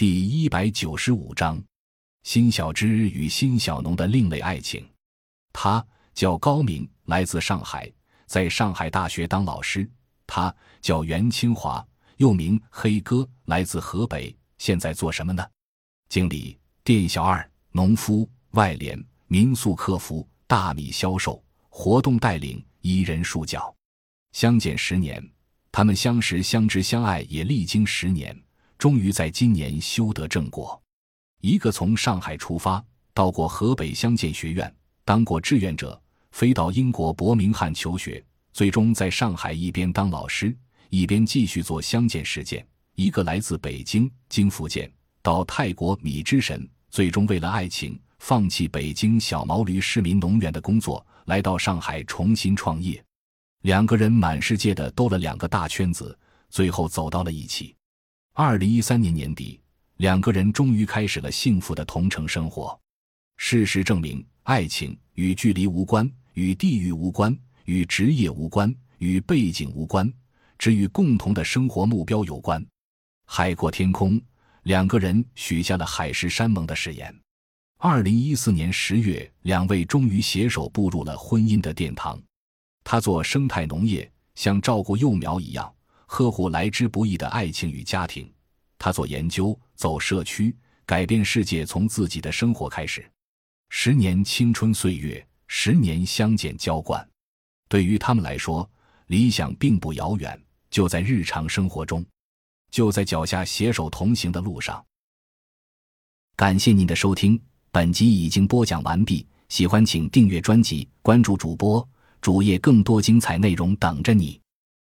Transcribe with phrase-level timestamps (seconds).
[0.00, 1.62] 第一百九十五章：
[2.22, 4.88] 辛小芝与辛小农的另类爱情。
[5.52, 7.92] 他叫高明，来自上海，
[8.24, 9.86] 在上海大学当老师。
[10.26, 11.86] 他叫袁清华，
[12.16, 15.46] 又名黑哥，来自河北，现在做什么呢？
[16.08, 23.76] 经理、店小二、农夫、外联、民宿客服、大米销售、活动带领，一人数角。
[24.32, 25.22] 相见十年，
[25.70, 28.34] 他们相识、相知、相爱，也历经十年，
[28.80, 30.80] 终于在今年修得正果。
[31.42, 32.82] 一个从上海出发，
[33.12, 36.00] 到过河北相见学院，当过志愿者，
[36.30, 40.56] 飞到英国伯明翰求学，最终在上海一边当老师，
[40.88, 42.66] 一边继续做相见实践。
[42.94, 44.90] 一个来自北京，经福建
[45.20, 53.02] 到泰国米之神，最终为了爱情放弃北京小毛驴市民农园的工作，来到上海重新创业。
[53.60, 56.18] 两个人满世界的兜了两个大圈子，
[56.48, 57.76] 最后走到了一起。
[58.32, 59.60] 二零一三年年底，
[59.96, 62.78] 两个人终于开始了幸福的同城生活。
[63.36, 70.10] 事实证明，爱情与距离无关，与地域无关，与职业无关，与背景无关，
[70.56, 72.64] 只与共同的生活目标有关。
[73.26, 74.18] 海阔天空，
[74.62, 77.12] 两个人许下了海誓山盟的誓言。
[77.78, 82.20] 二零一四年十月，两位终于携手步入了婚姻的殿堂。
[82.84, 85.70] 他做生态农业，像照顾幼苗一样
[86.12, 88.26] 呵护来之不易的爱情与家庭；
[88.78, 93.08] 他做研究，走社区，改变世界从自己的生活开始。
[93.68, 97.08] 十年青春岁月，十年相见浇灌，
[97.68, 98.68] 对于他们来说，
[99.06, 100.38] 理想并不遥远，
[100.68, 102.04] 就在日常生活中，
[102.72, 104.84] 就在脚下携手同行的路上。
[106.34, 109.24] 感谢您的收听，本集已经播讲完毕。
[109.48, 111.88] 喜欢请订阅专辑，关注主播。
[112.20, 114.40] 主页更多精彩内容等着你。